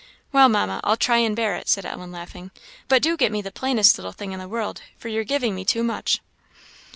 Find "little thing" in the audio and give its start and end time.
3.99-4.31